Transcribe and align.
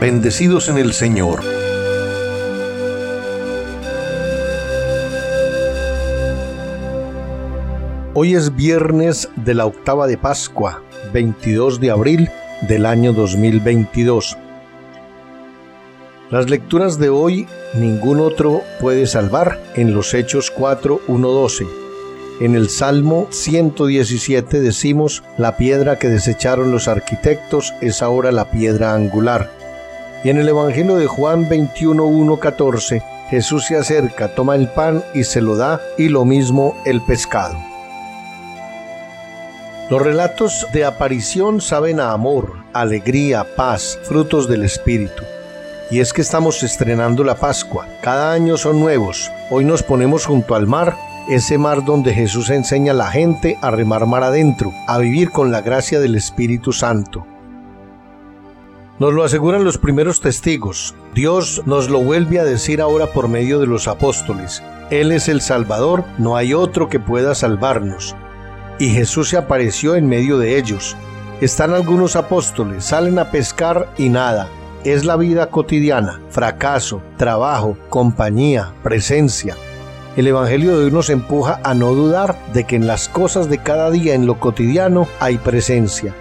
bendecidos 0.00 0.68
en 0.68 0.78
el 0.78 0.92
Señor. 0.92 1.40
Hoy 8.14 8.34
es 8.34 8.54
viernes 8.54 9.28
de 9.36 9.54
la 9.54 9.66
octava 9.66 10.06
de 10.06 10.16
Pascua, 10.16 10.82
22 11.12 11.80
de 11.80 11.90
abril 11.90 12.30
del 12.68 12.86
año 12.86 13.12
2022. 13.12 14.36
Las 16.30 16.48
lecturas 16.48 16.98
de 16.98 17.08
hoy 17.08 17.48
ningún 17.74 18.20
otro 18.20 18.62
puede 18.80 19.06
salvar 19.06 19.60
en 19.74 19.94
los 19.94 20.14
Hechos 20.14 20.50
4, 20.52 21.00
1, 21.08 21.28
12. 21.28 21.66
En 22.40 22.54
el 22.54 22.68
Salmo 22.68 23.26
117 23.30 24.60
decimos, 24.60 25.24
la 25.38 25.56
piedra 25.56 25.98
que 25.98 26.08
desecharon 26.08 26.70
los 26.70 26.86
arquitectos 26.86 27.74
es 27.80 28.00
ahora 28.00 28.30
la 28.30 28.50
piedra 28.50 28.94
angular. 28.94 29.57
Y 30.24 30.30
en 30.30 30.38
el 30.38 30.48
Evangelio 30.48 30.96
de 30.96 31.06
Juan 31.06 31.48
21, 31.48 32.04
1, 32.04 32.40
14, 32.40 33.02
Jesús 33.30 33.66
se 33.66 33.76
acerca, 33.76 34.34
toma 34.34 34.56
el 34.56 34.68
pan 34.68 35.04
y 35.14 35.24
se 35.24 35.40
lo 35.40 35.56
da, 35.56 35.80
y 35.96 36.08
lo 36.08 36.24
mismo 36.24 36.76
el 36.84 37.00
pescado. 37.02 37.56
Los 39.90 40.02
relatos 40.02 40.66
de 40.72 40.84
aparición 40.84 41.60
saben 41.60 42.00
a 42.00 42.12
amor, 42.12 42.56
alegría, 42.72 43.46
paz, 43.56 43.98
frutos 44.02 44.48
del 44.48 44.64
Espíritu. 44.64 45.22
Y 45.90 46.00
es 46.00 46.12
que 46.12 46.20
estamos 46.20 46.62
estrenando 46.62 47.24
la 47.24 47.36
Pascua. 47.36 47.86
Cada 48.02 48.32
año 48.32 48.58
son 48.58 48.80
nuevos. 48.80 49.30
Hoy 49.50 49.64
nos 49.64 49.82
ponemos 49.82 50.26
junto 50.26 50.54
al 50.54 50.66
mar, 50.66 50.94
ese 51.30 51.56
mar 51.56 51.84
donde 51.84 52.12
Jesús 52.12 52.50
enseña 52.50 52.92
a 52.92 52.96
la 52.96 53.10
gente 53.10 53.56
a 53.62 53.70
remar 53.70 54.04
mar 54.04 54.24
adentro, 54.24 54.72
a 54.86 54.98
vivir 54.98 55.30
con 55.30 55.50
la 55.50 55.62
gracia 55.62 56.00
del 56.00 56.16
Espíritu 56.16 56.72
Santo. 56.72 57.26
Nos 58.98 59.12
lo 59.12 59.24
aseguran 59.24 59.64
los 59.64 59.78
primeros 59.78 60.20
testigos. 60.20 60.94
Dios 61.14 61.62
nos 61.66 61.88
lo 61.88 62.00
vuelve 62.00 62.40
a 62.40 62.44
decir 62.44 62.80
ahora 62.80 63.06
por 63.06 63.28
medio 63.28 63.60
de 63.60 63.66
los 63.66 63.88
apóstoles. 63.88 64.62
Él 64.90 65.12
es 65.12 65.28
el 65.28 65.40
Salvador, 65.40 66.04
no 66.18 66.36
hay 66.36 66.54
otro 66.54 66.88
que 66.88 66.98
pueda 66.98 67.34
salvarnos 67.34 68.16
y 68.78 68.90
Jesús 68.90 69.30
se 69.30 69.36
apareció 69.36 69.96
en 69.96 70.08
medio 70.08 70.38
de 70.38 70.56
ellos. 70.58 70.96
Están 71.40 71.74
algunos 71.74 72.16
apóstoles, 72.16 72.84
salen 72.84 73.18
a 73.18 73.30
pescar 73.30 73.88
y 73.98 74.08
nada. 74.08 74.48
Es 74.84 75.04
la 75.04 75.16
vida 75.16 75.48
cotidiana, 75.48 76.20
fracaso, 76.30 77.02
trabajo, 77.16 77.76
compañía, 77.88 78.72
presencia. 78.82 79.56
El 80.16 80.26
Evangelio 80.26 80.76
de 80.76 80.86
hoy 80.86 80.90
nos 80.90 81.10
empuja 81.10 81.60
a 81.62 81.74
no 81.74 81.92
dudar 81.92 82.36
de 82.52 82.64
que 82.64 82.76
en 82.76 82.86
las 82.86 83.08
cosas 83.08 83.48
de 83.48 83.58
cada 83.58 83.90
día, 83.90 84.14
en 84.14 84.26
lo 84.26 84.40
cotidiano, 84.40 85.06
hay 85.20 85.38
presencia. 85.38 86.14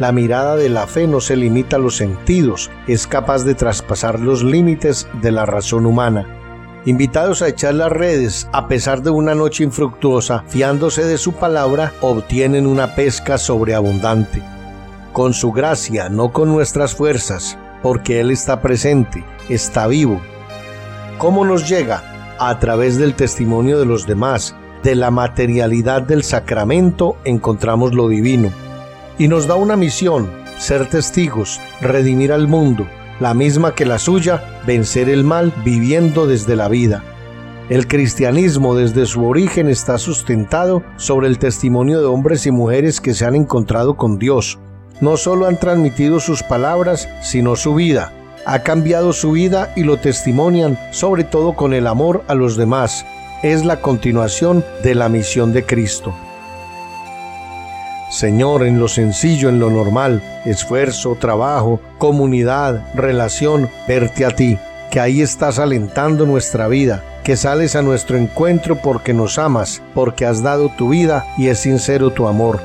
La 0.00 0.10
mirada 0.10 0.56
de 0.56 0.68
la 0.68 0.88
fe 0.88 1.06
no 1.06 1.20
se 1.20 1.36
limita 1.36 1.76
a 1.76 1.78
los 1.78 1.96
sentidos, 1.96 2.72
es 2.88 3.06
capaz 3.06 3.44
de 3.44 3.54
traspasar 3.54 4.18
los 4.18 4.42
límites 4.42 5.06
de 5.22 5.30
la 5.30 5.46
razón 5.46 5.86
humana 5.86 6.40
invitados 6.84 7.42
a 7.42 7.48
echar 7.48 7.74
las 7.74 7.92
redes 7.92 8.48
a 8.52 8.68
pesar 8.68 9.02
de 9.02 9.10
una 9.10 9.34
noche 9.34 9.64
infructuosa, 9.64 10.44
fiándose 10.48 11.04
de 11.04 11.18
su 11.18 11.32
palabra, 11.32 11.92
obtienen 12.00 12.66
una 12.66 12.94
pesca 12.94 13.38
sobreabundante. 13.38 14.42
Con 15.12 15.34
su 15.34 15.52
gracia, 15.52 16.08
no 16.08 16.32
con 16.32 16.48
nuestras 16.50 16.94
fuerzas, 16.94 17.58
porque 17.82 18.20
Él 18.20 18.30
está 18.30 18.60
presente, 18.60 19.24
está 19.48 19.86
vivo. 19.86 20.20
¿Cómo 21.18 21.44
nos 21.44 21.68
llega? 21.68 22.36
A 22.38 22.58
través 22.58 22.96
del 22.96 23.14
testimonio 23.14 23.78
de 23.78 23.86
los 23.86 24.06
demás, 24.06 24.54
de 24.82 24.94
la 24.94 25.10
materialidad 25.10 26.02
del 26.02 26.22
sacramento 26.22 27.16
encontramos 27.24 27.92
lo 27.92 28.08
divino. 28.08 28.50
Y 29.20 29.28
nos 29.28 29.46
da 29.46 29.54
una 29.54 29.76
misión, 29.76 30.30
ser 30.56 30.88
testigos, 30.88 31.60
redimir 31.82 32.32
al 32.32 32.48
mundo, 32.48 32.86
la 33.20 33.34
misma 33.34 33.74
que 33.74 33.84
la 33.84 33.98
suya, 33.98 34.42
vencer 34.66 35.10
el 35.10 35.24
mal 35.24 35.52
viviendo 35.62 36.26
desde 36.26 36.56
la 36.56 36.68
vida. 36.68 37.04
El 37.68 37.86
cristianismo 37.86 38.74
desde 38.74 39.04
su 39.04 39.26
origen 39.26 39.68
está 39.68 39.98
sustentado 39.98 40.82
sobre 40.96 41.28
el 41.28 41.38
testimonio 41.38 42.00
de 42.00 42.06
hombres 42.06 42.46
y 42.46 42.50
mujeres 42.50 42.98
que 42.98 43.12
se 43.12 43.26
han 43.26 43.34
encontrado 43.34 43.98
con 43.98 44.18
Dios. 44.18 44.58
No 45.02 45.18
solo 45.18 45.44
han 45.44 45.60
transmitido 45.60 46.18
sus 46.18 46.42
palabras, 46.42 47.06
sino 47.20 47.56
su 47.56 47.74
vida. 47.74 48.14
Ha 48.46 48.60
cambiado 48.60 49.12
su 49.12 49.32
vida 49.32 49.70
y 49.76 49.82
lo 49.82 49.98
testimonian, 49.98 50.78
sobre 50.92 51.24
todo 51.24 51.54
con 51.56 51.74
el 51.74 51.88
amor 51.88 52.24
a 52.26 52.34
los 52.34 52.56
demás. 52.56 53.04
Es 53.42 53.66
la 53.66 53.82
continuación 53.82 54.64
de 54.82 54.94
la 54.94 55.10
misión 55.10 55.52
de 55.52 55.66
Cristo. 55.66 56.14
Señor, 58.10 58.64
en 58.64 58.80
lo 58.80 58.88
sencillo, 58.88 59.48
en 59.48 59.60
lo 59.60 59.70
normal, 59.70 60.20
esfuerzo, 60.44 61.16
trabajo, 61.18 61.80
comunidad, 61.98 62.84
relación, 62.94 63.70
verte 63.86 64.24
a 64.24 64.30
ti, 64.30 64.58
que 64.90 64.98
ahí 64.98 65.22
estás 65.22 65.60
alentando 65.60 66.26
nuestra 66.26 66.66
vida, 66.66 67.04
que 67.22 67.36
sales 67.36 67.76
a 67.76 67.82
nuestro 67.82 68.16
encuentro 68.16 68.76
porque 68.82 69.14
nos 69.14 69.38
amas, 69.38 69.80
porque 69.94 70.26
has 70.26 70.42
dado 70.42 70.70
tu 70.76 70.88
vida 70.88 71.24
y 71.38 71.48
es 71.48 71.60
sincero 71.60 72.10
tu 72.10 72.26
amor. 72.26 72.60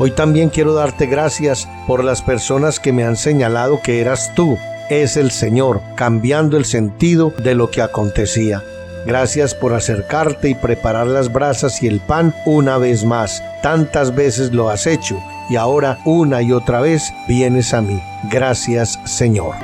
Hoy 0.00 0.10
también 0.10 0.48
quiero 0.48 0.74
darte 0.74 1.06
gracias 1.06 1.68
por 1.86 2.02
las 2.02 2.20
personas 2.20 2.80
que 2.80 2.92
me 2.92 3.04
han 3.04 3.16
señalado 3.16 3.80
que 3.80 4.00
eras 4.00 4.32
tú, 4.34 4.58
es 4.90 5.16
el 5.16 5.30
Señor, 5.30 5.80
cambiando 5.94 6.56
el 6.56 6.64
sentido 6.64 7.32
de 7.42 7.54
lo 7.54 7.70
que 7.70 7.82
acontecía. 7.82 8.62
Gracias 9.08 9.54
por 9.54 9.72
acercarte 9.72 10.50
y 10.50 10.54
preparar 10.54 11.06
las 11.06 11.32
brasas 11.32 11.82
y 11.82 11.86
el 11.86 11.98
pan 11.98 12.34
una 12.44 12.76
vez 12.76 13.06
más. 13.06 13.42
Tantas 13.62 14.14
veces 14.14 14.52
lo 14.52 14.68
has 14.68 14.86
hecho 14.86 15.18
y 15.48 15.56
ahora 15.56 15.98
una 16.04 16.42
y 16.42 16.52
otra 16.52 16.82
vez 16.82 17.14
vienes 17.26 17.72
a 17.72 17.80
mí. 17.80 18.02
Gracias 18.24 19.00
Señor. 19.06 19.54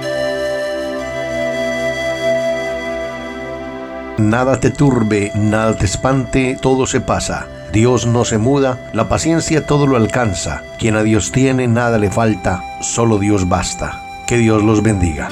Nada 4.17 4.61
te 4.61 4.71
turbe, 4.71 5.31
nada 5.35 5.77
te 5.77 5.85
espante, 5.85 6.57
todo 6.59 6.87
se 6.87 7.03
pasa. 7.03 7.47
Dios 7.71 8.07
no 8.07 8.25
se 8.25 8.39
muda, 8.39 8.79
la 8.95 9.11
paciencia 9.11 9.67
todo 9.67 9.87
lo 9.87 9.97
alcanza. 9.97 10.63
Quien 10.79 10.97
a 10.97 11.03
Dios 11.03 11.33
tiene, 11.33 11.69
nada 11.69 11.99
le 11.99 12.11
falta, 12.11 12.63
solo 12.81 13.19
Dios 13.19 13.47
basta. 13.47 14.01
Que 14.27 14.39
Dios 14.39 14.63
los 14.63 14.83
bendiga. 14.83 15.29